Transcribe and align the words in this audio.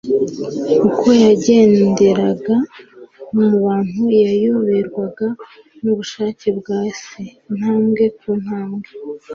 Uko 0.87 1.07
yagendagendaga 1.23 2.55
mu 3.35 3.47
bantu, 3.63 4.01
yayoborwaga 4.23 5.27
n'ubushake 5.81 6.47
bwa 6.59 6.79
Se 6.99 7.23
intambwe 7.49 8.03
ku 8.17 8.29
ntambwe. 8.43 8.89